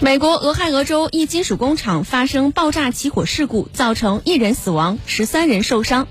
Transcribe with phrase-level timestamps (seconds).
[0.00, 6.08] 美国俄亥俄州一金属工厂发生爆炸起火事故造成一人死亡十三人受伤。